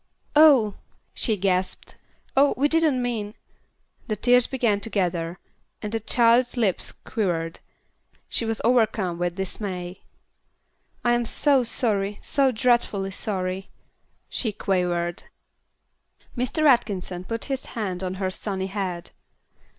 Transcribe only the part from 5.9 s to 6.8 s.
the child's